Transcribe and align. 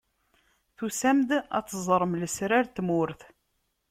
Tusam-d 0.77 1.29
ad 1.57 1.65
teẓrem 1.67 2.13
lesrar 2.21 2.65
n 2.67 2.71
tmurt. 2.75 3.21